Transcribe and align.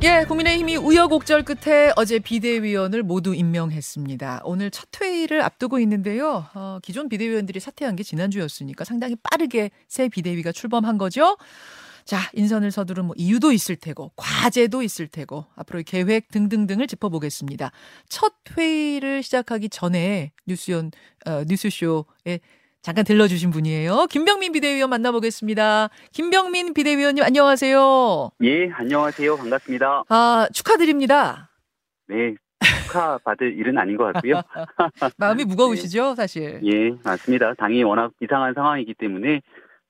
예, 0.00 0.24
국민의힘이 0.26 0.76
우여곡절 0.76 1.44
끝에 1.44 1.92
어제 1.96 2.18
비대위원을 2.18 3.04
모두 3.04 3.34
임명했습니다. 3.34 4.40
오늘 4.44 4.70
첫 4.70 4.88
회의를 5.00 5.42
앞두고 5.42 5.78
있는데요. 5.80 6.46
어, 6.54 6.78
기존 6.82 7.08
비대위원들이 7.08 7.60
사퇴한 7.60 7.94
게 7.94 8.02
지난주였으니까 8.02 8.84
상당히 8.84 9.14
빠르게 9.22 9.70
새 9.86 10.08
비대위가 10.08 10.50
출범한 10.50 10.98
거죠. 10.98 11.36
자, 12.04 12.18
인선을 12.32 12.72
서두른 12.72 13.04
뭐 13.04 13.14
이유도 13.16 13.52
있을 13.52 13.76
테고, 13.76 14.10
과제도 14.16 14.82
있을 14.82 15.06
테고, 15.06 15.44
앞으로의 15.54 15.84
계획 15.84 16.32
등등등을 16.32 16.88
짚어보겠습니다. 16.88 17.70
첫 18.08 18.32
회의를 18.56 19.22
시작하기 19.22 19.68
전에 19.68 20.32
뉴스연, 20.46 20.90
어, 21.26 21.44
뉴스쇼에 21.46 22.40
잠깐 22.82 23.04
들러주신 23.04 23.50
분이에요. 23.52 24.06
김병민 24.10 24.50
비대위원 24.50 24.90
만나보겠습니다. 24.90 25.88
김병민 26.10 26.74
비대위원님 26.74 27.22
안녕하세요. 27.22 28.30
예, 28.42 28.70
안녕하세요. 28.72 29.36
반갑습니다. 29.36 30.02
아, 30.08 30.48
축하드립니다. 30.52 31.48
네, 32.08 32.34
축하 32.84 33.18
받을 33.18 33.54
일은 33.56 33.78
아닌 33.78 33.96
것 33.96 34.12
같고요. 34.12 34.42
마음이 35.16 35.44
무거우시죠, 35.44 36.14
사실. 36.18 36.60
예, 36.64 36.90
맞습니다. 37.04 37.54
당이 37.54 37.84
워낙 37.84 38.10
이상한 38.20 38.52
상황이기 38.52 38.94
때문에 38.94 39.42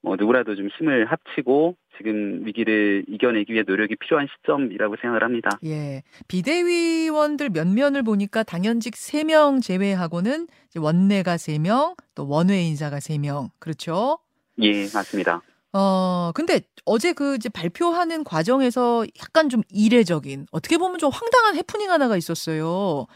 뭐 0.03 0.17
누구라도 0.17 0.57
좀 0.57 0.69
힘을 0.79 1.07
합치고 1.07 1.77
지금 1.97 2.45
위기를 2.45 3.05
이겨내기 3.09 3.53
위해 3.53 3.63
노력이 3.67 3.97
필요한 3.97 4.27
시점이라고 4.37 4.97
생각을 5.01 5.23
합니다. 5.23 5.51
예. 5.65 6.03
비대위원들 6.29 7.51
면면을 7.51 8.03
보니까 8.03 8.43
당연직 8.43 8.95
3명 8.95 9.63
제외하고는 9.63 10.49
원내가 10.77 11.37
3명, 11.37 11.97
또 12.15 12.29
원외 12.29 12.63
인사가 12.63 12.99
3명. 12.99 13.51
그렇죠? 13.59 14.19
예, 14.61 14.89
맞습니다. 14.93 15.43
어, 15.73 16.33
근데 16.35 16.61
어제 16.85 17.13
그 17.13 17.37
이제 17.37 17.49
발표하는 17.49 18.25
과정에서 18.25 19.07
약간 19.21 19.49
좀 19.49 19.63
이례적인, 19.71 20.47
어떻게 20.51 20.79
보면 20.79 20.99
좀 20.99 21.11
황당한 21.13 21.57
해프닝 21.57 21.91
하나가 21.91 22.17
있었어요. 22.17 23.07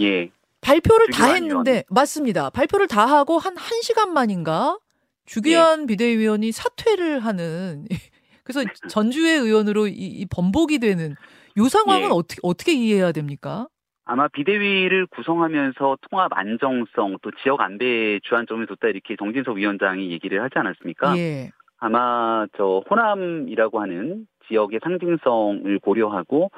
예. 0.00 0.30
발표를 0.60 1.08
다 1.10 1.32
했는데, 1.32 1.70
위원. 1.70 1.82
맞습니다. 1.88 2.50
발표를 2.50 2.86
다 2.86 3.06
하고 3.06 3.38
한 3.38 3.54
1시간 3.56 4.08
만인가? 4.08 4.78
주기환 5.26 5.82
예. 5.82 5.86
비대위원이 5.86 6.52
사퇴를 6.52 7.20
하는 7.20 7.86
그래서 8.44 8.64
전주의 8.88 9.38
의원으로 9.38 9.86
이, 9.86 9.92
이 9.92 10.26
번복이 10.26 10.78
되는 10.78 11.14
요 11.58 11.68
상황은 11.68 12.08
예. 12.08 12.10
어떻게 12.10 12.40
어떻게 12.42 12.72
이해해야 12.72 13.12
됩니까? 13.12 13.68
아마 14.04 14.26
비대위를 14.28 15.06
구성하면서 15.06 15.98
통합 16.10 16.36
안정성 16.36 17.18
또 17.22 17.30
지역 17.42 17.60
안배에 17.60 18.20
주안점을 18.24 18.66
뒀다 18.66 18.88
이렇게 18.88 19.16
정진석 19.16 19.56
위원장이 19.56 20.10
얘기를 20.10 20.42
하지 20.42 20.58
않았습니까? 20.58 21.16
예. 21.18 21.50
아마 21.78 22.46
저 22.56 22.82
호남이라고 22.90 23.80
하는 23.80 24.26
지역의 24.48 24.80
상징성을 24.82 25.78
고려하고 25.80 26.50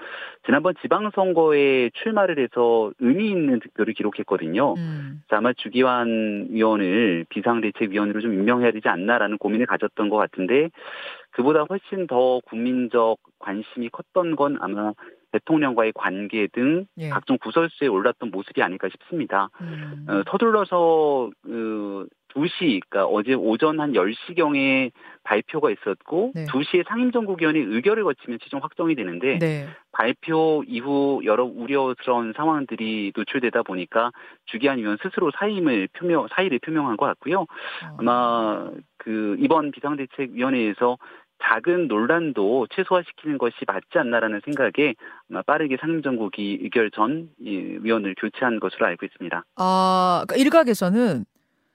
지난번 0.46 0.74
지방선거에 0.82 1.90
출마를 1.94 2.38
해서 2.38 2.92
의미 2.98 3.30
있는 3.30 3.60
득표를 3.60 3.94
기록했거든요. 3.94 4.74
음. 4.74 5.22
아마 5.30 5.52
주기환 5.52 6.48
위원을 6.50 7.27
비상대책위원으로 7.28 8.20
좀 8.20 8.34
임명해야 8.34 8.72
되지 8.72 8.88
않나라는 8.88 9.38
고민을 9.38 9.66
가졌던 9.66 10.08
것 10.08 10.16
같은데 10.16 10.70
그보다 11.30 11.64
훨씬 11.68 12.06
더 12.06 12.40
국민적 12.46 13.18
관심이 13.38 13.88
컸던 13.88 14.36
건 14.36 14.56
아마 14.60 14.92
대통령과의 15.32 15.92
관계 15.94 16.46
등 16.46 16.86
예. 16.98 17.08
각종 17.08 17.38
구설수에 17.38 17.88
올랐던 17.88 18.30
모습이 18.30 18.62
아닐까 18.62 18.88
싶습니다. 18.88 19.50
음. 19.60 20.06
어, 20.08 20.22
서둘러서 20.30 21.30
그 21.42 22.06
2시, 22.34 22.80
그러니까 22.88 23.06
어제 23.06 23.34
오전 23.34 23.80
한 23.80 23.92
10시경에 23.92 24.90
발표가 25.22 25.70
있었고 25.70 26.32
네. 26.34 26.46
2시에 26.46 26.86
상임정국위원회 26.86 27.60
의결을 27.60 28.04
거치면 28.04 28.38
최종 28.42 28.60
확정이 28.62 28.94
되는데 28.94 29.38
네. 29.38 29.66
발표 29.92 30.62
이후 30.66 31.20
여러 31.24 31.44
우려스러운 31.44 32.32
상황들이 32.36 33.12
노출되다 33.16 33.62
보니까 33.62 34.10
주기한 34.46 34.78
위원 34.78 34.98
스스로 35.02 35.30
사임을 35.38 35.88
표명 35.94 36.27
사의를 36.34 36.58
표명한 36.58 36.96
것 36.96 37.06
같고요. 37.06 37.40
어. 37.40 37.96
아마 37.98 38.70
그 38.98 39.36
이번 39.39 39.70
비상대책위원회에서 39.70 40.98
작은 41.42 41.89
논란도 41.89 42.68
최소화시키는 42.74 43.39
것이 43.39 43.56
맞지 43.66 43.98
않나라는 43.98 44.40
생각에 44.45 44.95
아마 45.30 45.42
빠르게 45.42 45.77
상임정국이 45.80 46.61
의결 46.62 46.90
전 46.90 47.28
위원을 47.39 48.14
교체한 48.18 48.61
것으로 48.61 48.86
알고 48.86 49.05
있습니다. 49.06 49.45
아, 49.56 50.24
그러니까 50.27 50.42
일각에서는 50.42 51.24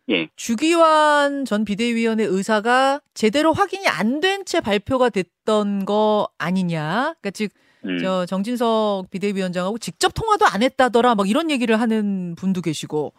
예. 0.10 0.28
주기환 0.36 1.46
전 1.46 1.66
비대위원의 1.66 2.26
의사가 2.26 3.02
제대로 3.14 3.54
확인이 3.54 3.88
안 3.88 4.20
된 4.22 4.44
채 4.46 4.60
발표가 4.62 5.10
됐던 5.10 5.86
거 5.86 6.28
아니냐. 6.38 7.14
그러니까 7.22 7.32
즉, 7.32 7.52
음. 7.86 7.98
저 8.00 8.26
정진석 8.26 9.10
비대위원장하고 9.12 9.78
직접 9.78 10.14
통화도 10.14 10.46
안 10.48 10.64
했다더라. 10.64 11.16
막 11.16 11.30
이런 11.30 11.52
얘기를 11.52 11.80
하는 11.80 12.36
분도 12.36 12.62
계시고. 12.62 13.14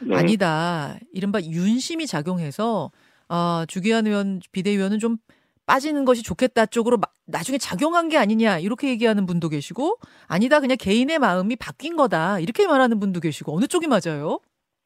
네. 0.00 0.16
아니다. 0.16 0.96
이른바 1.14 1.40
윤심이 1.40 2.06
작용해서 2.08 2.90
아, 3.28 3.64
주기환 3.68 4.06
의원 4.08 4.40
비대위원은 4.50 4.98
좀 4.98 5.16
빠지는 5.64 6.04
것이 6.04 6.24
좋겠다 6.24 6.66
쪽으로 6.66 6.98
나중에 7.24 7.56
작용한 7.56 8.08
게 8.08 8.18
아니냐 8.18 8.58
이렇게 8.58 8.88
얘기하는 8.88 9.26
분도 9.26 9.48
계시고 9.48 9.96
아니다 10.26 10.58
그냥 10.58 10.76
개인의 10.76 11.20
마음이 11.20 11.54
바뀐 11.54 11.96
거다 11.96 12.40
이렇게 12.40 12.66
말하는 12.66 12.98
분도 12.98 13.20
계시고 13.20 13.56
어느 13.56 13.66
쪽이 13.68 13.86
맞아요? 13.86 14.40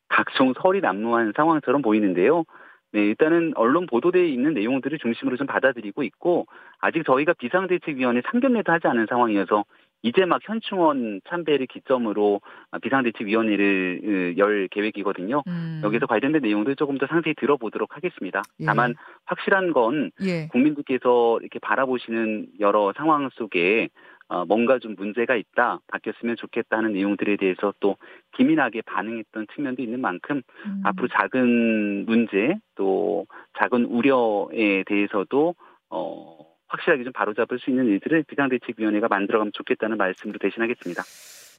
각종 0.09 0.55
설이 0.61 0.81
난무한 0.81 1.33
상황처럼 1.37 1.83
보이는데요. 1.83 2.44
네, 2.93 3.00
일단은 3.00 3.53
언론 3.56 3.87
보도되어 3.87 4.22
있는 4.22 4.55
내용들을 4.55 4.99
중심으로 4.99 5.37
좀 5.37 5.47
받아들이고 5.47 6.03
있고 6.05 6.47
아직 6.78 7.05
저희가 7.05 7.34
비상대책위원회 7.34 8.22
상견례도 8.31 8.72
하지 8.72 8.87
않은 8.87 9.06
상황이어서 9.09 9.65
이제 10.03 10.25
막 10.25 10.41
현충원 10.44 11.21
참배를 11.28 11.67
기점으로 11.67 12.41
비상대책위원회를 12.81 14.34
열 14.39 14.69
계획이거든요. 14.69 15.43
음. 15.49 15.81
여기서 15.83 16.06
관련된 16.06 16.43
내용들 16.43 16.77
조금 16.77 16.97
더 16.97 17.06
상세히 17.06 17.34
들어보도록 17.34 17.97
하겠습니다. 17.97 18.43
예. 18.61 18.67
다만 18.67 18.94
확실한 19.25 19.73
건 19.73 20.12
예. 20.23 20.47
국민들께서 20.49 21.38
이렇게 21.41 21.59
바라보시는 21.59 22.47
여러 22.61 22.93
상황 22.97 23.28
속에 23.34 23.88
어, 24.28 24.44
뭔가 24.44 24.78
좀 24.78 24.97
문제가 24.97 25.37
있다, 25.37 25.81
바뀌었으면 25.87 26.37
좋겠다 26.37 26.78
하는 26.78 26.92
내용들에 26.92 27.37
대해서 27.37 27.72
또 27.78 27.97
기민하게 28.37 28.82
반응했던 28.82 29.47
측면도 29.54 29.82
있는 29.82 30.00
만큼 30.00 30.42
음. 30.64 30.82
앞으로 30.84 31.09
작은 31.09 32.06
문제 32.06 32.56
또 32.75 33.26
작은 33.59 33.84
우려에 33.84 34.82
대해서도 34.84 35.54
어, 35.91 36.47
확실하게 36.69 37.04
좀 37.04 37.12
바로잡을 37.12 37.60
수 37.60 37.70
있는 37.70 37.87
일들을 37.87 38.25
비상대책위원회가 38.25 39.06
만들어가면 39.09 39.53
좋겠다는 39.54 39.97
말씀으로 39.97 40.38
대신하겠습니다. 40.41 41.03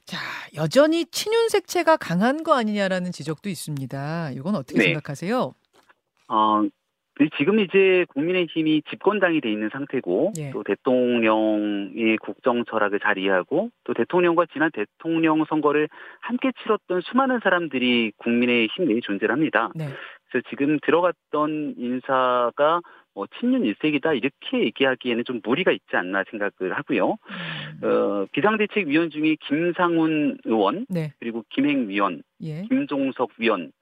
자, 0.04 0.18
여전히 0.54 1.06
친윤색채가 1.06 1.96
강한 1.96 2.42
거 2.42 2.54
아니냐라는 2.54 3.12
지적도 3.12 3.48
있습니다. 3.48 4.30
이건 4.32 4.54
어떻게 4.54 4.78
네. 4.78 4.84
생각하세요? 4.86 5.54
어, 6.28 6.62
지금 7.36 7.58
이제 7.58 8.06
국민의힘이 8.10 8.82
집권당이 8.90 9.40
돼 9.40 9.50
있는 9.50 9.68
상태고 9.70 10.32
예. 10.38 10.50
또 10.50 10.62
대통령의 10.62 12.16
국정 12.18 12.64
철학을 12.64 13.00
잘 13.00 13.18
이해하고 13.18 13.70
또 13.84 13.94
대통령과 13.94 14.46
지난 14.52 14.70
대통령 14.70 15.44
선거를 15.44 15.88
함께 16.20 16.52
치렀던 16.62 17.00
수많은 17.00 17.40
사람들이 17.42 18.12
국민의힘 18.18 18.86
내에 18.86 19.00
존재를 19.00 19.32
합니다. 19.32 19.70
네. 19.74 19.88
그래서 20.30 20.46
지금 20.50 20.78
들어갔던 20.82 21.74
인사가 21.78 22.80
뭐 23.14 23.26
친윤 23.40 23.64
일색이다 23.64 24.12
이렇게 24.12 24.60
얘기하기에는 24.66 25.24
좀 25.24 25.40
무리가 25.42 25.72
있지 25.72 25.96
않나 25.96 26.22
생각을 26.30 26.76
하고요. 26.76 27.16
음. 27.82 27.84
어, 27.84 28.26
비상대책위원 28.30 29.10
중에 29.10 29.36
김상훈 29.40 30.38
의원 30.44 30.86
네. 30.88 31.12
그리고 31.18 31.42
김행위원, 31.48 32.22
예. 32.42 32.62
김종석 32.68 33.30
위원 33.38 33.72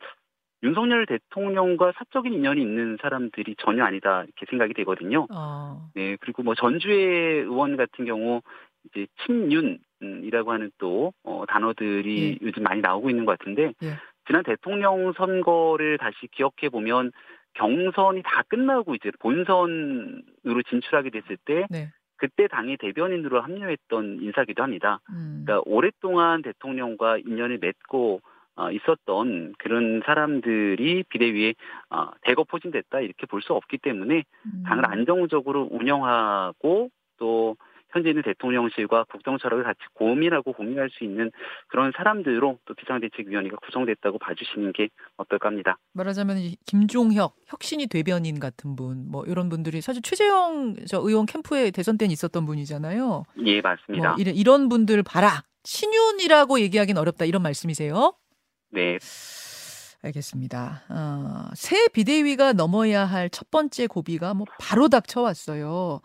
윤석열 0.62 1.06
대통령과 1.06 1.92
사적인 1.96 2.32
인연이 2.32 2.62
있는 2.62 2.96
사람들이 3.00 3.56
전혀 3.58 3.84
아니다 3.84 4.24
이렇게 4.24 4.46
생각이 4.48 4.74
되거든요. 4.74 5.26
어. 5.30 5.88
네 5.94 6.16
그리고 6.20 6.42
뭐 6.42 6.54
전주의 6.54 7.40
의원 7.40 7.76
같은 7.76 8.04
경우 8.04 8.40
이제 8.84 9.06
친윤이라고 9.24 10.52
하는 10.52 10.70
또 10.78 11.12
어, 11.24 11.44
단어들이 11.46 12.38
예. 12.40 12.46
요즘 12.46 12.62
많이 12.62 12.80
나오고 12.80 13.10
있는 13.10 13.24
것 13.24 13.38
같은데 13.38 13.72
예. 13.82 13.98
지난 14.26 14.42
대통령 14.42 15.12
선거를 15.12 15.98
다시 15.98 16.26
기억해 16.32 16.68
보면 16.70 17.12
경선이 17.54 18.22
다 18.22 18.42
끝나고 18.48 18.94
이제 18.94 19.10
본선으로 19.20 20.62
진출하게 20.68 21.10
됐을 21.10 21.36
때 21.44 21.66
네. 21.70 21.90
그때 22.16 22.48
당의 22.48 22.76
대변인으로 22.78 23.40
합류했던 23.42 24.18
인사기도 24.22 24.62
합니다. 24.62 25.00
음. 25.10 25.44
그러니까 25.44 25.62
오랫동안 25.66 26.42
대통령과 26.42 27.18
인연을 27.18 27.58
맺고 27.60 28.20
어, 28.56 28.70
있었던 28.70 29.54
그런 29.58 30.02
사람들이 30.04 31.04
비대위에 31.08 31.54
어, 31.90 32.08
대거 32.22 32.44
포진됐다 32.44 33.00
이렇게 33.00 33.26
볼 33.26 33.40
수 33.42 33.52
없기 33.52 33.78
때문에 33.78 34.24
음. 34.46 34.64
당을 34.66 34.84
안정적으로 34.90 35.68
운영하고 35.70 36.90
또 37.18 37.56
현재 37.90 38.08
있는 38.10 38.22
대통령실과 38.22 39.04
국정철학을 39.04 39.62
같이 39.62 39.78
고민하고 39.94 40.52
고민할 40.52 40.90
수 40.90 41.04
있는 41.04 41.30
그런 41.68 41.92
사람들로 41.96 42.58
또 42.64 42.74
비상대책위원회가 42.74 43.56
구성됐다고 43.64 44.18
봐주시는 44.18 44.72
게 44.72 44.88
어떨까 45.16 45.48
합니다. 45.48 45.78
말하자면 45.92 46.38
김종혁 46.66 47.36
혁신이 47.46 47.86
대변인 47.86 48.40
같은 48.40 48.74
분, 48.74 49.08
뭐 49.10 49.24
이런 49.26 49.48
분들이 49.48 49.80
사실 49.80 50.02
최재형 50.02 50.76
저 50.88 50.98
의원 50.98 51.24
캠프에 51.26 51.70
대선 51.70 51.96
때는 51.96 52.10
있었던 52.12 52.44
분이잖아요. 52.44 53.22
예, 53.44 53.60
맞습니다. 53.60 54.08
뭐 54.08 54.16
이런, 54.18 54.34
이런 54.34 54.68
분들 54.68 55.02
봐라. 55.02 55.42
신윤이라고 55.64 56.60
얘기하기는 56.60 57.00
어렵다 57.00 57.24
이런 57.24 57.42
말씀이세요? 57.42 58.12
네. 58.70 58.98
알겠습니다. 60.02 60.82
어, 60.88 61.50
새 61.54 61.88
비대위가 61.88 62.52
넘어야 62.52 63.04
할 63.04 63.28
첫 63.30 63.50
번째 63.50 63.86
고비가 63.86 64.34
뭐 64.34 64.46
바로 64.60 64.88
닥쳐왔어요. 64.88 66.00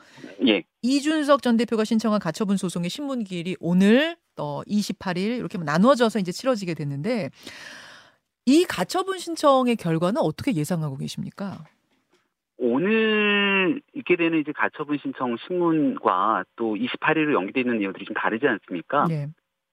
예. 0.47 0.63
이준석 0.81 1.41
전 1.41 1.57
대표가 1.57 1.83
신청한 1.83 2.19
가처분 2.19 2.57
소송의 2.57 2.89
신문기일이 2.89 3.57
오늘 3.59 4.15
어, 4.37 4.61
28일 4.63 5.37
이렇게 5.37 5.57
나누어져서 5.57 6.19
이제 6.19 6.31
치러지게 6.31 6.73
됐는데 6.73 7.29
이 8.45 8.63
가처분 8.63 9.19
신청의 9.19 9.75
결과는 9.75 10.19
어떻게 10.21 10.53
예상하고 10.55 10.97
계십니까? 10.97 11.63
오늘 12.57 13.81
있게 13.95 14.15
되는 14.15 14.39
이제 14.39 14.51
가처분 14.51 14.97
신청 15.01 15.35
신문과 15.47 16.43
또 16.55 16.75
28일로 16.75 17.33
연기되어 17.33 17.61
있는 17.61 17.79
내용들이 17.79 18.05
좀 18.05 18.13
다르지 18.15 18.47
않습니까? 18.47 19.05
네. 19.07 19.27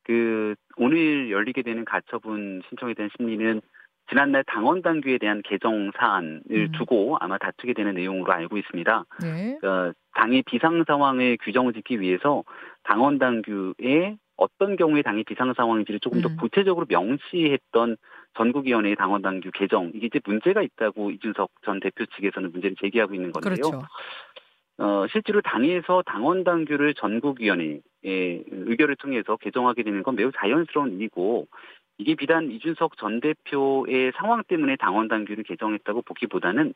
그 0.08 0.54
오늘 0.78 1.30
열리게 1.30 1.62
되는 1.62 1.84
가처분 1.84 2.62
신청에 2.68 2.94
대한 2.94 3.10
심리는 3.16 3.60
지난날 4.08 4.42
당원 4.44 4.80
당규에 4.80 5.18
대한 5.18 5.42
개정 5.44 5.90
사안을 5.98 6.40
음. 6.50 6.72
두고 6.72 7.18
아마 7.20 7.36
다투게 7.36 7.74
되는 7.74 7.94
내용으로 7.94 8.32
알고 8.32 8.56
있습니다. 8.56 9.04
네. 9.20 9.58
그 9.60 9.92
당의 10.14 10.42
비상 10.46 10.82
상황을 10.86 11.36
규정짓기 11.42 12.00
위해서 12.00 12.42
당원 12.84 13.18
당규에 13.18 14.16
어떤 14.38 14.76
경우에 14.76 15.02
당의 15.02 15.24
비상 15.24 15.52
상황인지를 15.52 16.00
조금 16.00 16.22
더 16.22 16.30
음. 16.30 16.36
구체적으로 16.38 16.86
명시했던 16.88 17.98
전국위원회의 18.34 18.96
당원 18.96 19.20
당규 19.20 19.50
개정 19.52 19.90
이게 19.94 20.06
이제 20.06 20.20
문제가 20.24 20.62
있다고 20.62 21.10
이준석 21.10 21.50
전 21.66 21.80
대표 21.80 22.06
측에서는 22.06 22.50
문제를 22.52 22.76
제기하고 22.80 23.14
있는 23.14 23.30
건데요. 23.32 23.56
그렇죠. 23.56 23.82
어, 24.78 25.06
실제로 25.10 25.40
당에서 25.40 26.02
당원 26.06 26.44
당규를 26.44 26.94
전국위원회의 26.94 27.82
의결을 28.02 28.96
통해서 28.96 29.36
개정하게 29.36 29.82
되는 29.82 30.02
건 30.02 30.14
매우 30.14 30.30
자연스러운 30.32 30.94
일이고 30.94 31.48
이게 31.98 32.14
비단 32.14 32.50
이준석 32.50 32.96
전 32.96 33.20
대표의 33.20 34.12
상황 34.16 34.44
때문에 34.44 34.76
당원 34.76 35.08
당규를 35.08 35.42
개정했다고 35.42 36.02
보기보다는 36.02 36.74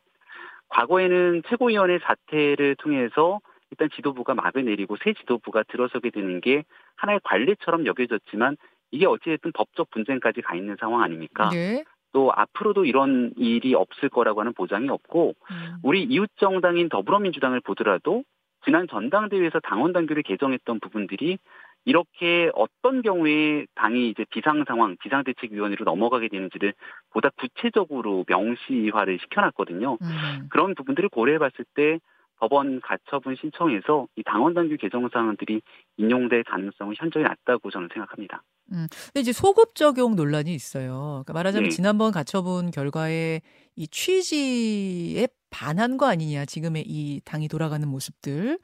과거에는 0.67 1.43
최고위원회 1.47 1.99
사태를 1.99 2.75
통해서 2.75 3.39
일단 3.71 3.89
지도부가 3.95 4.35
막을 4.35 4.65
내리고 4.65 4.97
새 5.01 5.13
지도부가 5.13 5.63
들어서게 5.63 6.09
되는 6.09 6.41
게 6.41 6.63
하나의 6.95 7.21
관례처럼 7.23 7.85
여겨졌지만 7.85 8.57
이게 8.91 9.05
어찌됐든 9.07 9.53
법적 9.53 9.89
분쟁까지 9.91 10.41
가 10.41 10.55
있는 10.55 10.75
상황 10.79 11.01
아닙니까? 11.01 11.49
네. 11.49 11.83
또 12.13 12.31
앞으로도 12.33 12.85
이런 12.85 13.33
일이 13.35 13.75
없을 13.75 14.07
거라고 14.07 14.39
하는 14.39 14.53
보장이 14.53 14.87
없고 14.87 15.33
음. 15.51 15.75
우리 15.83 16.03
이웃 16.03 16.29
정당인 16.37 16.87
더불어민주당을 16.87 17.59
보더라도 17.61 18.23
지난 18.63 18.87
전당대회에서 18.87 19.59
당원 19.59 19.91
당규를 19.91 20.23
개정했던 20.23 20.79
부분들이 20.79 21.37
이렇게 21.85 22.49
어떤 22.53 23.01
경우에 23.01 23.65
당이 23.75 24.09
이제 24.09 24.25
비상 24.29 24.63
상황, 24.65 24.95
비상대책위원회로 25.01 25.83
넘어가게 25.83 26.29
되는지를 26.29 26.73
보다 27.09 27.29
구체적으로 27.35 28.23
명시화를 28.27 29.19
시켜놨거든요. 29.19 29.97
음. 30.01 30.47
그런 30.49 30.75
부분들을 30.75 31.09
고려해 31.09 31.39
봤을 31.39 31.65
때 31.75 31.99
법원 32.43 32.81
가처분 32.81 33.37
신청에서 33.39 34.07
이 34.17 34.23
당원 34.25 34.53
당규 34.53 34.75
개정 34.75 35.07
사항들이 35.07 35.61
인용될 35.95 36.43
가능성은 36.43 36.93
현저히 36.97 37.23
낮다고 37.23 37.71
저는 37.71 37.87
생각합니다. 37.93 38.43
음, 38.73 38.87
근데 39.05 39.21
이제 39.21 39.31
소급 39.31 39.75
적용 39.75 40.17
논란이 40.17 40.53
있어요. 40.53 41.23
그러니까 41.23 41.31
말하자면 41.31 41.69
네. 41.69 41.73
지난번 41.73 42.11
가처분 42.11 42.71
결과에 42.71 43.39
이 43.77 43.87
취지에 43.87 45.25
반한 45.51 45.95
거 45.95 46.05
아니냐 46.07 46.43
지금의 46.43 46.83
이 46.85 47.21
당이 47.23 47.47
돌아가는 47.47 47.87
모습들. 47.87 48.59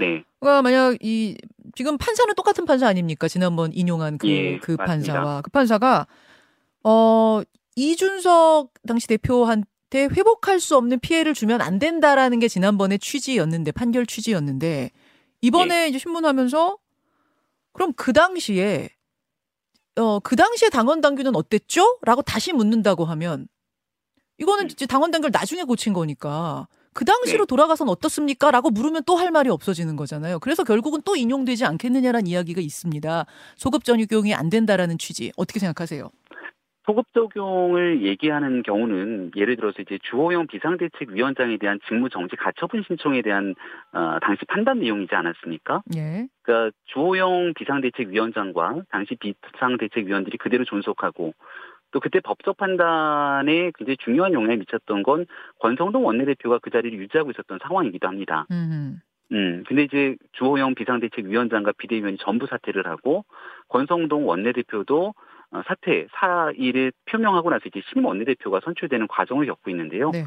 네. 0.00 0.24
그러니까 0.40 0.62
만약 0.62 0.96
이 1.00 1.36
지금 1.76 1.98
판사는 1.98 2.34
똑같은 2.34 2.64
판사 2.64 2.88
아닙니까? 2.88 3.28
지난번 3.28 3.72
인용한 3.72 4.18
그, 4.18 4.28
예, 4.28 4.58
그 4.58 4.76
판사와 4.76 5.42
그 5.42 5.50
판사가 5.50 6.08
어 6.82 7.42
이준석 7.76 8.72
당시 8.88 9.06
대표한테 9.06 9.68
회복할 9.98 10.60
수 10.60 10.76
없는 10.76 11.00
피해를 11.00 11.34
주면 11.34 11.60
안 11.60 11.78
된다라는 11.78 12.38
게 12.38 12.48
지난번의 12.48 12.98
취지였는데 13.00 13.72
판결 13.72 14.06
취지였는데 14.06 14.90
이번에 15.42 15.84
예. 15.84 15.88
이제 15.88 15.98
신문하면서 15.98 16.78
그럼 17.72 17.92
그 17.94 18.12
당시에 18.12 18.88
어 19.96 20.20
그 20.20 20.36
당시에 20.36 20.68
당원 20.70 21.00
당규는 21.00 21.34
어땠죠?라고 21.36 22.22
다시 22.22 22.52
묻는다고 22.52 23.04
하면 23.04 23.48
이거는 24.38 24.66
이제 24.70 24.86
당원 24.86 25.10
단결 25.10 25.30
나중에 25.32 25.64
고친 25.64 25.92
거니까 25.92 26.68
그 26.92 27.04
당시로 27.04 27.44
네. 27.44 27.46
돌아가선 27.48 27.88
어떻습니까? 27.88 28.50
라고 28.50 28.70
물으면 28.70 29.02
또 29.04 29.16
할 29.16 29.30
말이 29.30 29.50
없어지는 29.50 29.96
거잖아요. 29.96 30.38
그래서 30.40 30.64
결국은 30.64 31.02
또 31.04 31.16
인용되지 31.16 31.64
않겠느냐라는 31.64 32.26
이야기가 32.26 32.60
있습니다. 32.60 33.26
소급 33.56 33.84
적용이 33.84 34.34
안 34.34 34.48
된다라는 34.50 34.98
취지 34.98 35.32
어떻게 35.36 35.60
생각하세요? 35.60 36.10
소급 36.86 37.06
적용을 37.12 38.02
얘기하는 38.02 38.62
경우는 38.62 39.32
예를 39.36 39.56
들어서 39.56 39.82
이제 39.82 39.98
주호영 40.02 40.46
비상대책위원장에 40.46 41.58
대한 41.58 41.78
직무 41.86 42.08
정지 42.08 42.36
가처분 42.36 42.82
신청에 42.86 43.22
대한 43.22 43.54
어, 43.92 44.18
당시 44.22 44.44
판단 44.46 44.80
내용이지 44.80 45.14
않았습니까? 45.14 45.82
예. 45.96 46.26
그러니까 46.42 46.76
주호영 46.86 47.54
비상대책위원장과 47.54 48.82
당시 48.90 49.16
비상대책위원들이 49.16 50.38
그대로 50.38 50.64
존속하고 50.64 51.34
또 51.92 52.00
그때 52.00 52.20
법적 52.20 52.56
판단에 52.56 53.72
굉장히 53.76 53.96
중요한 53.98 54.32
영향을 54.32 54.58
미쳤던 54.58 55.02
건 55.02 55.26
권성동 55.58 56.06
원내대표가 56.06 56.58
그 56.58 56.70
자리를 56.70 56.98
유지하고 56.98 57.30
있었던 57.30 57.58
상황이기도 57.62 58.08
합니다. 58.08 58.46
음. 58.50 59.00
음, 59.32 59.62
근데 59.66 59.84
이제 59.84 60.16
주호영 60.32 60.74
비상대책위원장과 60.74 61.72
비대위원이 61.78 62.16
전부 62.18 62.46
사퇴를 62.46 62.86
하고 62.86 63.24
권성동 63.68 64.26
원내대표도 64.26 65.06
어, 65.06 65.12
사퇴 65.66 66.06
사의를 66.12 66.92
표명하고 67.06 67.50
나서 67.50 67.64
이제 67.66 67.80
신임 67.88 68.06
원내대표가 68.06 68.60
선출되는 68.64 69.08
과정을 69.08 69.46
겪고 69.46 69.70
있는데요. 69.70 70.10
네. 70.10 70.24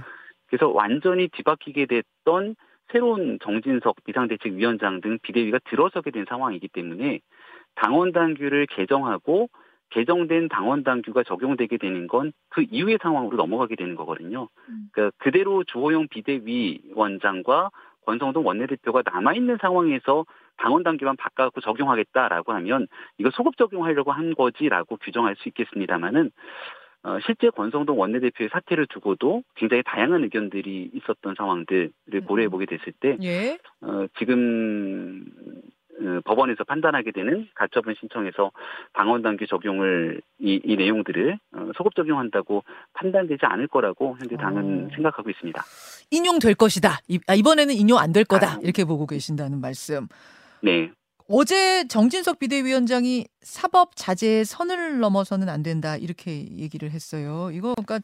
그래서 0.48 0.70
완전히 0.70 1.30
뒤바뀌게 1.30 1.86
됐던 1.86 2.56
새로운 2.92 3.40
정진석 3.42 4.04
비상대책위원장 4.06 5.02
등 5.02 5.18
비대위가 5.22 5.60
들어서게 5.70 6.12
된 6.12 6.26
상황이기 6.28 6.68
때문에 6.68 7.22
당원 7.76 8.12
당규를 8.12 8.68
개정하고 8.68 9.50
개정된 9.90 10.50
당원 10.50 10.84
당규가 10.84 11.24
적용되게 11.24 11.78
되는 11.78 12.08
건 12.08 12.34
그 12.54 12.64
이후의 12.70 13.00
상황으로 13.02 13.36
넘어가게 13.36 13.76
되는 13.76 13.96
거거든요. 13.96 14.48
음. 14.70 14.90
그러니까 14.92 15.16
그대로 15.18 15.64
주호영 15.64 16.08
비대위원장과 16.10 17.72
권성동 18.06 18.46
원내대표가 18.46 19.02
남아 19.12 19.34
있는 19.34 19.58
상황에서 19.60 20.26
당원 20.64 20.82
당규만 20.84 21.18
바꿔갖고 21.18 21.60
적용하겠다라고 21.60 22.54
하면 22.54 22.88
이거 23.18 23.30
소급 23.32 23.58
적용하려고 23.58 24.14
한 24.14 24.34
거지라고 24.34 24.96
규정할 24.98 25.36
수 25.36 25.50
있겠습니다만은 25.50 26.32
어, 27.06 27.18
실제 27.26 27.50
권성동 27.50 28.00
원내대표의 28.00 28.50
사퇴를 28.50 28.88
두고도 28.88 29.44
굉장히 29.56 29.84
다양한 29.86 30.24
의견들이 30.24 30.92
있었던 30.94 31.36
상황들을 31.36 31.92
음. 32.14 32.24
고려해 32.24 32.48
보게 32.48 32.66
됐을 32.66 32.94
때 33.02 33.18
예? 33.22 33.58
어, 33.82 34.06
지금 34.18 35.26
그 35.98 36.22
법원에서 36.24 36.64
판단하게 36.64 37.12
되는 37.12 37.48
가처분 37.56 37.94
신청에서 38.00 38.52
방원단계 38.94 39.46
적용을 39.48 40.22
이, 40.40 40.62
이 40.64 40.76
내용들을 40.78 41.38
어, 41.56 41.72
소급 41.76 41.94
적용한다고 41.96 42.64
판단되지 42.94 43.46
않을 43.46 43.68
거라고 43.68 44.16
현재 44.18 44.38
당은 44.38 44.86
어. 44.86 44.96
생각하고 44.96 45.30
있습니다. 45.30 45.62
인용될 46.10 46.56
것이다. 46.56 47.00
이, 47.10 47.20
아, 47.28 47.36
이번에는 47.36 47.74
인용 47.74 48.00
안 48.00 48.14
될 48.14 48.24
거다. 48.24 48.48
아, 48.54 48.60
이렇게 48.64 48.86
보고 48.86 49.06
계신다는 49.06 49.60
말씀. 49.60 50.08
네. 50.64 50.90
어제 51.28 51.88
정진석 51.88 52.40
비대위원장이 52.40 53.26
사법 53.42 53.96
자제의 53.96 54.46
선을 54.46 55.00
넘어서는 55.00 55.50
안 55.50 55.62
된다 55.62 55.96
이렇게 55.98 56.48
얘기를 56.58 56.90
했어요. 56.92 57.50
이거 57.52 57.74
그러니까 57.76 58.00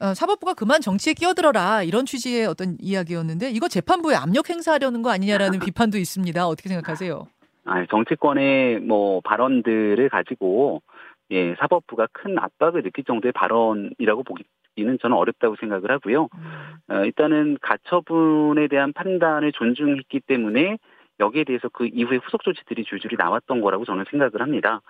어, 0.00 0.14
사법부가 0.14 0.54
그만 0.54 0.80
정치에 0.80 1.14
끼어들어라 1.14 1.84
이런 1.84 2.06
취지의 2.06 2.46
어떤 2.46 2.76
이야기였는데 2.80 3.50
이거 3.50 3.68
재판부에 3.68 4.14
압력 4.14 4.50
행사하려는 4.50 5.02
거 5.02 5.10
아니냐라는 5.10 5.58
비판도 5.72 5.98
있습니다. 5.98 6.46
어떻게 6.46 6.68
생각하세요? 6.68 7.26
아, 7.64 7.86
정치권의 7.86 8.80
뭐 8.80 9.20
발언들을 9.20 10.08
가지고 10.08 10.82
예, 11.30 11.54
사법부가 11.60 12.08
큰 12.12 12.38
압박을 12.38 12.82
느낄 12.82 13.04
정도의 13.04 13.32
발언이라고 13.32 14.22
보기는 14.24 14.98
저는 15.00 15.16
어렵다고 15.16 15.56
생각을 15.60 15.90
하고요. 15.90 16.28
음. 16.34 16.94
어, 16.94 17.04
일단은 17.04 17.58
가처분에 17.62 18.68
대한 18.68 18.92
판단을 18.92 19.52
존중했기 19.52 20.20
때문에 20.26 20.78
여기에 21.22 21.44
대해서 21.44 21.68
그 21.68 21.86
이후에 21.86 22.18
후속 22.18 22.42
조치들이 22.42 22.84
줄줄이 22.84 23.16
나왔던 23.16 23.60
거라고 23.60 23.84
저는 23.84 24.04
생각을 24.10 24.40
합니다. 24.40 24.80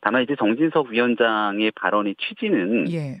다만 0.00 0.22
이제 0.22 0.36
정진석 0.36 0.88
위원장의 0.88 1.72
발언의 1.72 2.14
취지는 2.18 2.90
예. 2.92 3.18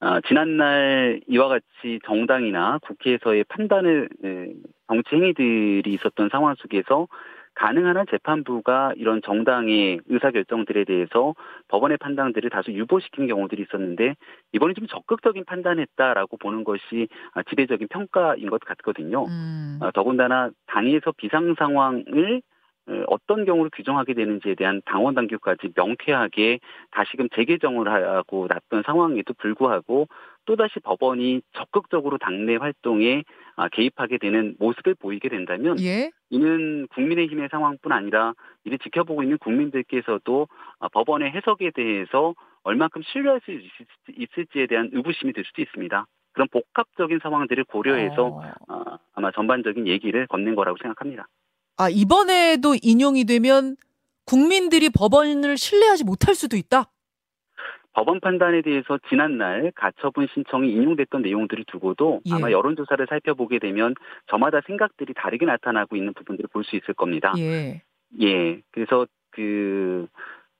어, 0.00 0.20
지난날 0.28 1.20
이와 1.26 1.48
같이 1.48 1.98
정당이나 2.04 2.78
국회에서의 2.82 3.44
판단을 3.44 4.08
정치 4.86 5.16
행위들이 5.16 5.94
있었던 5.94 6.28
상황 6.30 6.54
속에서 6.56 7.08
가능한 7.54 7.96
한 7.96 8.06
재판부가 8.10 8.92
이런 8.96 9.22
정당의 9.22 10.00
의사결정들에 10.06 10.84
대해서 10.84 11.34
법원의 11.68 11.98
판단들을 11.98 12.50
다소 12.50 12.72
유보시킨 12.72 13.26
경우들이 13.28 13.62
있었는데 13.62 14.14
이번에 14.52 14.74
좀 14.74 14.86
적극적인 14.86 15.44
판단했다라고 15.44 16.36
보는 16.38 16.64
것이 16.64 17.08
지배적인 17.48 17.88
평가인 17.88 18.50
것 18.50 18.60
같거든요. 18.60 19.24
음. 19.24 19.78
어, 19.80 19.90
더군다나 19.92 20.50
당에서 20.66 21.12
비상 21.16 21.54
상황을 21.58 22.42
어떤 23.06 23.44
경우를 23.44 23.70
규정하게 23.74 24.14
되는지에 24.14 24.54
대한 24.54 24.82
당원 24.84 25.14
당규까지 25.14 25.72
명쾌하게 25.74 26.60
다시금 26.90 27.28
재개정을 27.34 27.88
하고 27.90 28.46
났던 28.48 28.82
상황에도 28.84 29.32
불구하고 29.34 30.06
또다시 30.44 30.80
법원이 30.80 31.40
적극적으로 31.52 32.18
당내 32.18 32.56
활동에 32.56 33.24
아, 33.56 33.68
개입하게 33.68 34.18
되는 34.18 34.54
모습을 34.58 34.94
보이게 34.94 35.28
된다면 35.28 35.80
예? 35.80 36.10
이는 36.28 36.86
국민의힘의 36.88 37.48
상황뿐 37.50 37.92
아니라 37.92 38.34
이를 38.64 38.78
지켜보고 38.78 39.22
있는 39.22 39.38
국민들께서도 39.38 40.48
아, 40.80 40.88
법원의 40.88 41.30
해석에 41.30 41.70
대해서 41.70 42.34
얼만큼 42.64 43.02
신뢰할 43.02 43.40
수 43.44 43.52
있을지에 44.16 44.66
대한 44.66 44.90
의구심이 44.92 45.32
들 45.32 45.44
수도 45.44 45.62
있습니다. 45.62 46.06
그런 46.32 46.48
복합적인 46.48 47.20
상황들을 47.22 47.64
고려해서 47.64 48.26
어... 48.26 48.42
아, 48.68 48.98
아마 49.14 49.30
전반적인 49.30 49.86
얘기를 49.86 50.26
건넨 50.26 50.56
거라고 50.56 50.76
생각합니다. 50.82 51.28
아, 51.76 51.88
이번에도 51.90 52.74
인용이 52.80 53.24
되면 53.24 53.76
국민들이 54.26 54.88
법원을 54.90 55.56
신뢰하지 55.56 56.04
못할 56.04 56.34
수도 56.34 56.56
있다? 56.56 56.90
법원 57.92 58.18
판단에 58.20 58.62
대해서 58.62 58.98
지난날 59.08 59.70
가처분 59.76 60.26
신청이 60.34 60.68
인용됐던 60.72 61.22
내용들을 61.22 61.64
두고도 61.68 62.22
예. 62.26 62.34
아마 62.34 62.50
여론조사를 62.50 63.06
살펴보게 63.08 63.60
되면 63.60 63.94
저마다 64.26 64.60
생각들이 64.66 65.14
다르게 65.14 65.46
나타나고 65.46 65.94
있는 65.94 66.12
부분들을 66.14 66.48
볼 66.52 66.64
수 66.64 66.74
있을 66.74 66.94
겁니다. 66.94 67.32
예. 67.38 67.82
예. 68.20 68.60
그래서 68.72 69.06
그 69.30 70.08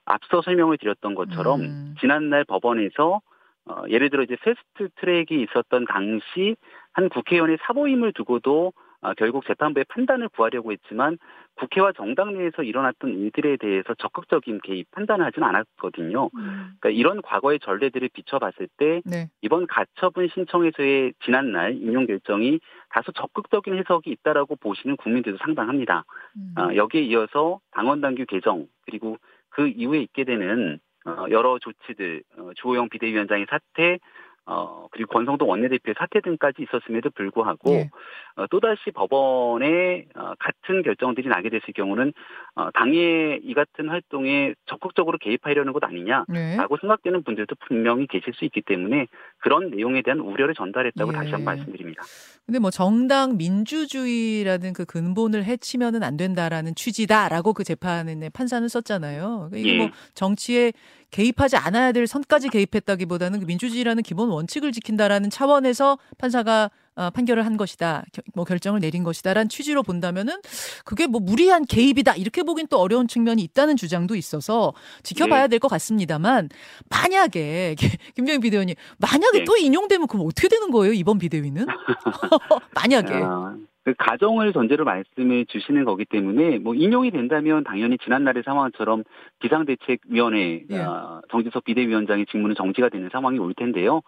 앞서 0.05 0.43
설명을 0.43 0.79
드렸던 0.79 1.15
것처럼 1.17 1.61
음. 1.63 1.95
지난날 2.01 2.45
법원에서 2.45 3.21
어, 3.67 3.83
예를 3.89 4.11
들어 4.11 4.23
이제 4.23 4.37
패스트 4.43 4.91
트랙이 5.01 5.43
있었던 5.43 5.87
당시 5.87 6.55
한 6.93 7.09
국회의원의 7.09 7.59
사보임을 7.67 8.13
두고도 8.13 8.73
아, 8.77 8.84
결국 9.13 9.45
재판부의 9.47 9.85
판단을 9.89 10.29
구하려고 10.31 10.73
했지만 10.73 11.19
국회와 11.57 11.93
정당 11.93 12.37
내에서 12.37 12.63
일어났던 12.63 13.11
일들에 13.11 13.57
대해서 13.57 13.95
적극적인 13.95 14.61
개입 14.63 14.91
판단을 14.91 15.27
하지는 15.27 15.47
않았거든요. 15.49 16.31
음. 16.35 16.75
그러니까 16.81 16.91
이런 16.91 17.23
과거의 17.23 17.61
전례들을 17.61 18.09
비춰봤을 18.13 18.69
때 18.77 19.03
네. 19.05 19.29
이번 19.43 19.67
가처분 19.67 20.29
신청에서의 20.29 21.15
지난날 21.25 21.75
인용 21.75 22.07
결정이 22.07 22.61
다소 22.91 23.13
적극적인 23.13 23.77
해석이 23.79 24.11
있다라고 24.11 24.57
보시는 24.57 24.97
국민들도 24.97 25.39
상당합니다. 25.39 26.05
음. 26.37 26.55
어, 26.59 26.75
여기에 26.75 27.03
이어서 27.03 27.61
당원 27.71 28.01
당규 28.01 28.25
개정 28.27 28.67
그리고 28.87 29.19
그 29.51 29.69
이후에 29.69 30.01
있게 30.01 30.25
되는 30.25 30.81
어, 31.07 31.27
여러 31.31 31.59
조치들 31.59 32.23
어, 32.39 32.51
주호영 32.57 32.89
비대위원장의 32.89 33.47
사퇴 33.49 33.99
어, 34.47 34.89
그리고 34.91 35.13
권성동 35.15 35.49
원내대표의 35.49 35.95
사퇴 35.99 36.21
등까지 36.21 36.63
있었음에도 36.63 37.11
불구하고, 37.11 37.73
예. 37.73 37.91
어, 38.37 38.47
또다시 38.49 38.91
법원에, 38.93 40.07
어, 40.15 40.33
같은 40.39 40.83
결정들이 40.83 41.29
나게 41.29 41.49
됐을 41.49 41.73
경우는, 41.75 42.13
어, 42.55 42.71
당의 42.73 43.41
이 43.43 43.55
같은 43.55 43.89
활동에 43.89 44.55
적극적으로 44.67 45.17
개입하려는 45.19 45.73
것 45.73 45.83
아니냐라고 45.83 46.33
네. 46.33 46.57
생각되는 46.81 47.23
분들도 47.23 47.55
분명히 47.67 48.07
계실 48.07 48.35
수 48.35 48.45
있기 48.45 48.61
때문에 48.61 49.07
그런 49.39 49.71
내용에 49.71 50.03
대한 50.03 50.21
우려를 50.21 50.55
전달했다고 50.55 51.13
예. 51.13 51.17
다시 51.17 51.31
한번 51.31 51.57
말씀드립니다. 51.57 52.03
근데 52.45 52.59
뭐 52.59 52.71
정당 52.71 53.39
민주주의라는 53.39 54.75
그 54.75 54.85
근본을 54.85 55.45
해치면은 55.45 56.03
안 56.03 56.19
된다라는 56.19 56.75
취지다라고 56.75 57.55
그 57.55 57.65
재판의 57.65 58.31
판사는 58.31 58.69
썼잖아요. 58.69 59.49
그러니까 59.51 59.57
이게 59.57 59.75
예. 59.75 59.79
뭐 59.79 59.91
정치에 60.13 60.73
개입하지 61.11 61.57
않아야 61.57 61.93
될 61.93 62.09
선까지 62.09 62.49
개입했다기보다는 62.49 63.39
그 63.39 63.47
민주주의라는 63.47 64.03
기본 64.03 64.31
원칙을 64.35 64.73
지킨다라는 64.73 65.31
차원에서 65.31 65.99
판사가 66.19 66.71
어, 66.97 67.11
판결을 67.11 67.45
한 67.45 67.57
것이다, 67.57 68.05
뭐 68.35 68.45
결정을 68.45 68.79
내린 68.79 69.03
것이다라는 69.03 69.49
취지로 69.49 69.83
본다면은 69.83 70.41
그게 70.85 71.09
뭐 71.09 71.21
무리한 71.21 71.65
개입이다 71.65 72.15
이렇게 72.15 72.45
보긴 72.45 72.69
또 72.69 72.79
어려운 72.79 73.09
측면이 73.09 73.43
있다는 73.43 73.77
주장도 73.77 74.15
있어서 74.15 74.73
지켜봐야 75.03 75.43
네. 75.43 75.49
될것 75.49 75.69
같습니다만 75.73 76.51
만약에 76.89 77.75
김병희 78.15 78.39
비대위원님 78.39 78.77
만약에 78.99 79.39
네. 79.39 79.45
또 79.45 79.57
인용되면 79.57 80.07
그럼 80.07 80.27
어떻게 80.27 80.47
되는 80.47 80.71
거예요 80.71 80.93
이번 80.93 81.19
비대위는? 81.19 81.67
만약에. 82.75 83.13
아, 83.15 83.57
그 83.85 83.95
가정을 83.99 84.53
전제로 84.53 84.85
말씀을 84.85 85.47
주시는 85.47 85.85
거기 85.85 86.05
때문에 86.05 86.59
뭐 86.59 86.75
인용이 86.75 87.11
된다면 87.11 87.65
당연히 87.65 87.99
지난날의 87.99 88.43
상황처럼 88.45 89.05
비상대책위원회 89.41 90.65
예. 90.71 90.79
어, 90.79 91.21
정지석 91.31 91.65
비대위원장의 91.65 92.27
직무는 92.27 92.55
정지가 92.55 92.89
되는 92.89 93.11
상황이 93.13 93.39
올 93.39 93.53
텐데요. 93.55 94.01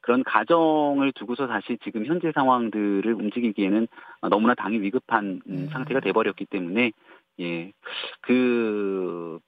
그런 0.00 0.22
가정을 0.22 1.12
두고서 1.12 1.46
다시 1.46 1.78
지금 1.82 2.04
현재 2.04 2.30
상황들을 2.32 3.10
움직이기에는 3.12 3.88
너무나 4.28 4.54
당이 4.54 4.80
위급한 4.80 5.40
음. 5.48 5.68
상태가 5.72 6.00
돼버렸기 6.00 6.44
때문에 6.46 6.92
예 7.38 7.72
그 8.22 9.38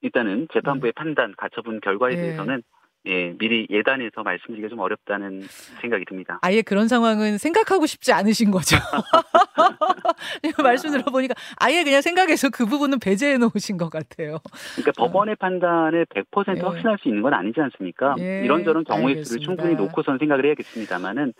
일단은 0.00 0.48
재판부의 0.52 0.92
음. 0.92 0.94
판단 0.94 1.34
가처분 1.36 1.80
결과에 1.80 2.12
예. 2.12 2.16
대해서는 2.16 2.56
예, 2.56 2.81
미리 3.04 3.66
예단해서 3.68 4.22
말씀드리기가 4.22 4.68
좀 4.68 4.78
어렵다는 4.78 5.42
생각이 5.80 6.04
듭니다. 6.04 6.38
아예 6.42 6.62
그런 6.62 6.88
상황은 6.88 7.38
생각하고 7.38 7.86
싶지 7.86 8.12
않으신 8.12 8.50
거죠. 8.50 8.76
말씀 10.62 10.90
들어보니까 10.90 11.34
아예 11.58 11.84
그냥 11.84 12.00
생각해서 12.00 12.50
그 12.50 12.66
부분은 12.66 12.98
배제해 13.00 13.38
놓으신 13.38 13.76
것 13.76 13.90
같아요. 13.90 14.38
그러니까 14.76 14.92
법원의 14.96 15.36
판단을 15.36 16.06
100% 16.06 16.56
예. 16.56 16.60
확신할 16.60 16.98
수 17.00 17.08
있는 17.08 17.22
건 17.22 17.34
아니지 17.34 17.60
않습니까? 17.60 18.14
예. 18.18 18.42
이런저런 18.44 18.84
경우의 18.84 19.24
수를 19.24 19.42
충분히 19.42 19.74
놓고선 19.74 20.18
생각을 20.18 20.46
해야겠습니다만은 20.46 21.32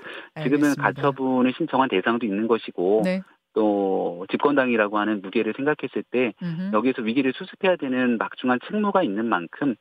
지금은 0.42 0.69
알겠습니다. 0.69 0.83
가처분을 0.83 1.52
신청한 1.57 1.88
대상도 1.88 2.26
있는 2.26 2.49
것이고 2.49 3.02
네. 3.04 3.23
또 3.54 4.26
집권당이라고 4.30 4.99
하는 4.99 5.21
무게를 5.23 5.52
생각했을 5.56 6.02
때 6.11 6.32
음흠. 6.42 6.71
여기에서 6.75 7.02
위기를 7.02 7.32
수습해야 7.35 7.76
되는 7.76 8.18
막중한 8.18 8.61
책무가 8.66 9.02
있는 9.02 9.26
만큼 9.26 9.75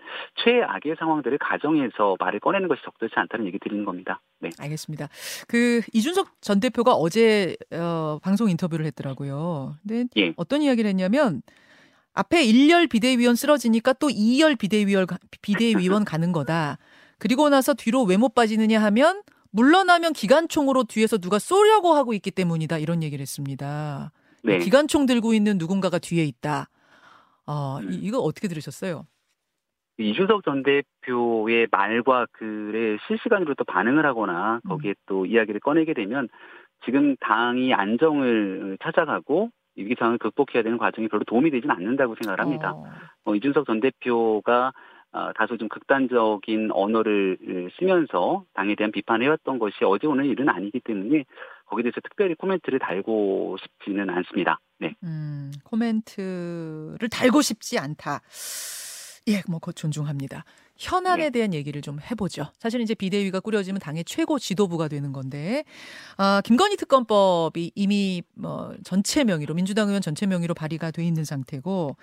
최악의 0.43 0.95
상황들을 0.99 1.37
가정해서 1.37 2.15
말을 2.19 2.39
꺼내는 2.39 2.67
것이 2.67 2.81
적절치 2.83 3.13
않다는 3.17 3.45
얘기 3.47 3.59
드리는 3.59 3.85
겁니다. 3.85 4.19
네. 4.39 4.49
알겠습니다. 4.59 5.07
그 5.47 5.81
이준석 5.93 6.41
전 6.41 6.59
대표가 6.59 6.93
어제 6.93 7.55
어, 7.73 8.19
방송 8.21 8.49
인터뷰를 8.49 8.85
했더라고요. 8.87 9.75
근데 9.87 10.05
예. 10.17 10.33
어떤 10.35 10.61
이야기를 10.61 10.89
했냐면 10.89 11.41
앞에 12.13 12.43
1열 12.45 12.89
비대위원 12.89 13.35
쓰러지니까 13.35 13.93
또 13.93 14.07
2열 14.07 14.57
비대위원 14.59 15.07
비대위원 15.41 16.03
가는 16.03 16.31
거다. 16.31 16.77
그리고 17.19 17.47
나서 17.49 17.73
뒤로 17.73 18.03
왜 18.03 18.17
못 18.17 18.33
빠지느냐 18.33 18.81
하면 18.83 19.21
물러나면 19.51 20.13
기관총으로 20.13 20.83
뒤에서 20.85 21.17
누가 21.17 21.39
쏘려고 21.39 21.93
하고 21.93 22.13
있기 22.13 22.31
때문이다 22.31 22.77
이런 22.77 23.03
얘기를 23.03 23.21
했습니다. 23.21 24.11
네. 24.43 24.59
기관총 24.59 25.05
들고 25.05 25.33
있는 25.33 25.57
누군가가 25.57 25.99
뒤에 25.99 26.23
있다. 26.23 26.67
어, 27.45 27.79
음. 27.79 27.89
이 27.91 28.09
거 28.11 28.19
어떻게 28.19 28.47
들으셨어요? 28.47 29.05
이준석 29.97 30.43
전 30.45 30.63
대표의 30.63 31.67
말과 31.69 32.25
글에 32.31 32.97
실시간으로 33.07 33.53
또 33.55 33.63
반응을 33.65 34.05
하거나 34.05 34.59
거기에 34.67 34.91
음. 34.91 34.95
또 35.05 35.25
이야기를 35.25 35.59
꺼내게 35.59 35.93
되면 35.93 36.27
지금 36.85 37.15
당이 37.17 37.73
안정을 37.73 38.77
찾아가고 38.81 39.49
위기 39.75 39.95
상황을 39.97 40.17
극복해야 40.17 40.63
되는 40.63 40.77
과정이 40.77 41.07
별로 41.07 41.23
도움이 41.25 41.51
되지는 41.51 41.75
않는다고 41.75 42.15
생각을 42.15 42.39
합니다. 42.39 42.73
어. 42.73 42.85
어, 43.25 43.35
이준석 43.35 43.65
전 43.67 43.79
대표가 43.79 44.67
어, 44.67 44.71
다소 45.35 45.57
좀 45.57 45.67
극단적인 45.69 46.71
언어를 46.71 47.37
쓰면서 47.77 48.45
당에 48.53 48.75
대한 48.75 48.91
비판을 48.91 49.25
해왔던 49.25 49.59
것이 49.59 49.77
어제 49.83 50.07
오늘 50.07 50.25
일은 50.25 50.49
아니기 50.49 50.79
때문에 50.79 51.25
거기에 51.65 51.83
대해서 51.83 52.01
특별히 52.01 52.35
코멘트를 52.35 52.79
달고 52.79 53.57
싶지는 53.61 54.09
않습니다. 54.09 54.59
네. 54.79 54.95
음, 55.03 55.51
코멘트를 55.63 57.07
달고 57.09 57.41
싶지 57.41 57.79
않다. 57.79 58.21
예, 59.27 59.43
뭐, 59.47 59.59
곧 59.59 59.73
존중합니다. 59.75 60.43
현안에 60.77 61.25
네. 61.25 61.29
대한 61.29 61.53
얘기를 61.53 61.81
좀 61.81 61.99
해보죠. 61.99 62.47
사실 62.57 62.81
이제 62.81 62.95
비대위가 62.95 63.39
꾸려지면 63.39 63.79
당의 63.79 64.03
최고 64.03 64.39
지도부가 64.39 64.87
되는 64.87 65.13
건데, 65.13 65.63
아, 66.17 66.41
김건희 66.43 66.75
특검법이 66.75 67.71
이미 67.75 68.23
뭐 68.33 68.73
전체 68.83 69.23
명의로, 69.23 69.53
민주당 69.53 69.89
의원 69.89 70.01
전체 70.01 70.25
명의로 70.25 70.55
발의가 70.55 70.89
돼 70.89 71.05
있는 71.05 71.23
상태고, 71.23 71.95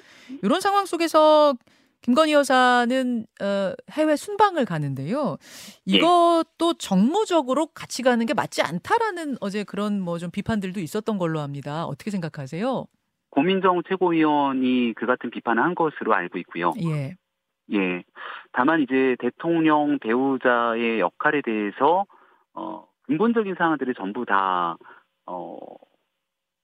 이런 0.43 0.61
상황 0.61 0.87
속에서 0.87 1.55
김건희 2.03 2.33
여사는 2.33 3.27
어, 3.43 3.73
해외 3.91 4.17
순방을 4.17 4.65
가는데요. 4.65 5.37
이것도 5.85 6.73
네. 6.73 6.79
정무적으로 6.79 7.67
같이 7.67 8.03
가는 8.03 8.25
게 8.25 8.35
맞지 8.35 8.63
않다라는 8.63 9.37
어제 9.41 9.65
그런 9.65 10.01
뭐 10.01 10.19
좀 10.19 10.31
비판들도 10.31 10.81
있었던 10.81 11.19
걸로 11.19 11.41
합니다. 11.41 11.85
어떻게 11.85 12.11
생각하세요? 12.11 12.87
고민정 13.31 13.83
최고위원이 13.89 14.95
그 14.97 15.07
같은 15.07 15.31
비판을 15.31 15.63
한 15.63 15.75
것으로 15.75 16.15
알고 16.15 16.39
있고요. 16.39 16.73
예. 16.83 17.15
예. 17.75 18.03
다만 18.53 18.81
이제 18.81 19.17
대통령 19.21 19.99
배우자의 19.99 21.01
역할에 21.01 21.43
대해서 21.45 22.07
어 22.55 22.87
근본적인 23.07 23.55
사항들이 23.59 23.93
전부 23.97 24.25
다 24.25 24.77
어 25.31 25.59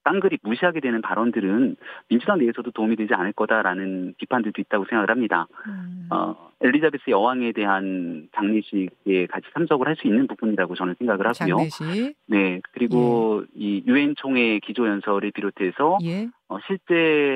깡그리 0.04 0.38
무시하게 0.42 0.80
되는 0.80 1.00
발언들은 1.02 1.76
민주당 2.08 2.38
내에서도 2.38 2.70
도움이 2.70 2.96
되지 2.96 3.14
않을 3.14 3.32
거다라는 3.32 4.14
비판들도 4.18 4.60
있다고 4.60 4.84
생각을 4.88 5.10
합니다. 5.10 5.46
음. 5.66 6.06
어, 6.10 6.50
엘리자베스 6.60 7.10
여왕에 7.10 7.52
대한 7.52 8.28
장례식에 8.34 9.26
같이 9.26 9.46
참석을 9.54 9.86
할 9.88 9.94
수 9.96 10.06
있는 10.06 10.26
부분이라고 10.26 10.74
저는 10.74 10.94
생각을 10.98 11.26
하고요. 11.26 11.56
장례식. 11.56 12.16
네, 12.26 12.60
그리고 12.72 13.44
예. 13.56 13.60
이 13.60 13.82
유엔 13.86 14.14
총회 14.16 14.58
기조 14.58 14.86
연설을 14.88 15.30
비롯해서 15.30 15.98
예. 16.04 16.28
어, 16.48 16.58
실제 16.66 16.94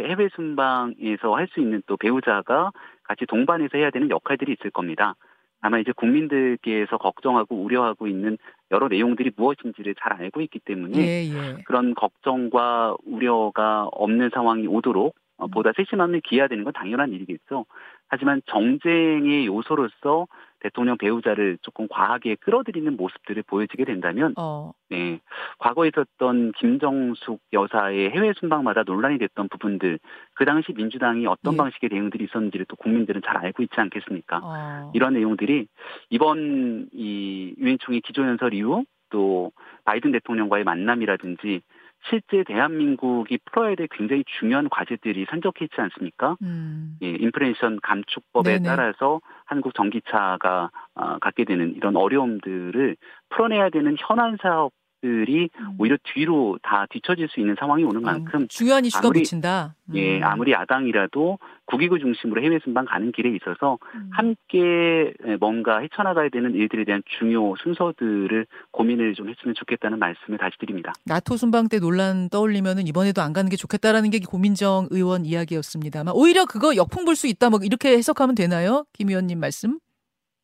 해외 0.08 0.28
순방에서 0.34 1.34
할 1.36 1.48
수 1.48 1.60
있는 1.60 1.82
또 1.86 1.96
배우자가 1.96 2.70
같이 3.04 3.24
동반해서 3.26 3.78
해야 3.78 3.90
되는 3.90 4.10
역할들이 4.10 4.52
있을 4.58 4.70
겁니다. 4.70 5.14
아마 5.60 5.78
이제 5.78 5.92
국민들께서 5.92 6.98
걱정하고 6.98 7.56
우려하고 7.56 8.06
있는 8.06 8.38
여러 8.70 8.88
내용들이 8.88 9.32
무엇인지를 9.36 9.94
잘 10.00 10.12
알고 10.12 10.40
있기 10.42 10.60
때문에 10.60 10.98
예, 10.98 11.24
예. 11.24 11.62
그런 11.64 11.94
걱정과 11.94 12.96
우려가 13.04 13.88
없는 13.92 14.30
상황이 14.32 14.66
오도록. 14.66 15.16
보다 15.46 15.72
세심함을 15.76 16.20
기해야 16.22 16.48
되는 16.48 16.64
건 16.64 16.72
당연한 16.72 17.12
일이겠죠. 17.12 17.64
하지만 18.08 18.42
정쟁의 18.46 19.46
요소로서 19.46 20.26
대통령 20.60 20.96
배우자를 20.98 21.58
조금 21.62 21.86
과하게 21.88 22.36
끌어들이는 22.36 22.96
모습들을 22.96 23.44
보여지게 23.44 23.84
된다면, 23.84 24.34
어. 24.36 24.72
네, 24.90 25.20
과거에 25.58 25.90
있었던 25.94 26.52
김정숙 26.52 27.40
여사의 27.52 28.10
해외 28.10 28.32
순방마다 28.32 28.82
논란이 28.82 29.18
됐던 29.18 29.48
부분들, 29.50 30.00
그 30.34 30.44
당시 30.44 30.72
민주당이 30.72 31.26
어떤 31.26 31.52
예. 31.52 31.56
방식의 31.58 31.90
대응들이 31.90 32.24
있었는지를 32.24 32.66
또 32.68 32.74
국민들은 32.76 33.22
잘 33.24 33.36
알고 33.36 33.62
있지 33.62 33.74
않겠습니까? 33.76 34.40
어. 34.42 34.90
이런 34.94 35.14
내용들이 35.14 35.68
이번 36.10 36.88
이 36.92 37.54
유엔 37.58 37.78
총회 37.78 38.00
기조연설 38.00 38.54
이후 38.54 38.84
또 39.10 39.52
바이든 39.84 40.12
대통령과의 40.12 40.64
만남이라든지 40.64 41.62
실제 42.08 42.44
대한민국이 42.44 43.38
풀어야 43.44 43.74
될 43.74 43.88
굉장히 43.90 44.24
중요한 44.38 44.68
과제들이 44.68 45.26
산적해 45.28 45.64
있지 45.64 45.80
않습니까? 45.80 46.36
음. 46.42 46.96
예, 47.02 47.10
인플레이션 47.10 47.80
감축법에 47.82 48.58
네네. 48.58 48.64
따라서 48.64 49.20
한국 49.44 49.74
전기차가 49.74 50.70
어, 50.94 51.18
갖게 51.18 51.44
되는 51.44 51.74
이런 51.74 51.96
어려움들을 51.96 52.96
풀어내야 53.30 53.70
되는 53.70 53.96
현안 53.98 54.36
사업 54.40 54.72
들이 55.00 55.50
음. 55.60 55.76
오히려 55.78 55.96
뒤로 56.02 56.58
다 56.62 56.86
뒤처질 56.90 57.28
수 57.28 57.40
있는 57.40 57.54
상황이 57.58 57.84
오는 57.84 58.06
아, 58.08 58.12
만큼 58.12 58.40
음, 58.40 58.48
중요한 58.48 58.84
이슈가 58.84 59.08
아무리, 59.08 59.20
붙인다. 59.20 59.74
음. 59.90 59.96
예, 59.96 60.20
아무리 60.22 60.52
야당이라도 60.52 61.38
국익을 61.66 61.98
중심으로 62.00 62.42
해외 62.42 62.58
순방 62.64 62.86
가는 62.86 63.12
길에 63.12 63.30
있어서 63.36 63.78
음. 63.94 64.10
함께 64.12 65.12
뭔가 65.38 65.80
헤쳐나가야 65.80 66.30
되는 66.30 66.54
일들에 66.54 66.84
대한 66.84 67.02
중요 67.18 67.54
순서들을 67.62 68.46
고민을 68.70 69.14
좀 69.14 69.28
했으면 69.28 69.54
좋겠다는 69.54 69.98
말씀을 69.98 70.38
다시 70.38 70.56
드립니다. 70.58 70.92
나토 71.04 71.36
순방 71.36 71.68
때 71.68 71.78
논란 71.78 72.28
떠올리면은 72.30 72.86
이번에도 72.86 73.22
안 73.22 73.32
가는 73.32 73.50
게 73.50 73.56
좋겠다라는 73.56 74.10
게 74.10 74.18
고민정 74.20 74.88
의원 74.90 75.24
이야기였습니다만 75.24 76.14
오히려 76.16 76.46
그거 76.46 76.74
역풍 76.74 77.04
불 77.04 77.18
수 77.18 77.26
있다 77.26 77.50
뭐 77.50 77.58
이렇게 77.64 77.96
해석하면 77.96 78.36
되나요? 78.36 78.84
김 78.92 79.08
의원님 79.08 79.40
말씀? 79.40 79.78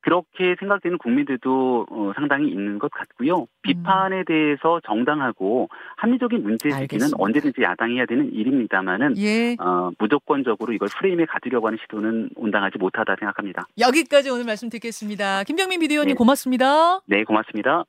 그렇게 0.05 0.55
생각되는 0.59 0.99
국민들도 0.99 1.87
어, 1.91 2.13
상당히 2.15 2.51
있는 2.51 2.79
것 2.79 2.91
같고요. 2.91 3.41
음. 3.41 3.47
비판에 3.63 4.25
대해서 4.27 4.79
정당하고 4.87 5.71
합리적인 5.97 6.43
문제 6.43 6.71
제기는 6.71 7.09
언제든지 7.17 7.63
야당이 7.63 7.97
해야 7.97 8.05
되는 8.05 8.31
일입니다만은 8.31 9.17
예. 9.17 9.57
어, 9.59 9.91
무조건적으로 9.99 10.75
이걸 10.75 10.89
프레임에 10.99 11.25
가두려고 11.25 11.69
하는 11.69 11.79
시도는 11.83 12.29
온당하지 12.37 12.77
못하다 12.77 13.17
생각합니다. 13.19 13.67
여기까지 13.81 14.29
오늘 14.29 14.45
말씀 14.45 14.69
듣겠습니다. 14.69 15.43
김병민 15.45 15.81
비디오님 15.81 16.09
네. 16.09 16.15
고맙습니다. 16.15 17.01
네, 17.07 17.25
고맙습니다. 17.25 17.85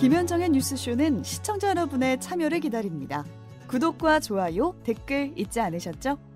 김현정의 0.00 0.50
뉴스쇼는 0.50 1.22
시청자 1.22 1.70
여러분의 1.70 2.18
참여를 2.18 2.58
기다립니다. 2.58 3.24
구독과 3.68 4.18
좋아요, 4.18 4.74
댓글 4.84 5.30
잊지 5.36 5.60
않으셨죠? 5.60 6.35